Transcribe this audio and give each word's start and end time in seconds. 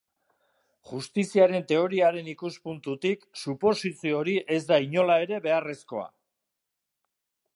Justiziaren 0.91 1.65
teoriaren 1.71 2.31
ikuspuntutik, 2.31 3.27
suposizio 3.43 4.17
hori 4.23 4.35
ez 4.57 4.59
da 4.71 4.81
inola 4.89 5.21
ere 5.29 5.41
beharrezkoa. 5.47 6.09